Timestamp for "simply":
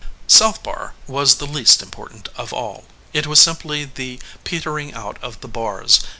3.39-3.85